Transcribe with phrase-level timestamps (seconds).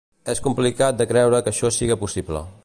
[0.33, 2.43] És complicat de creure que això siga possible.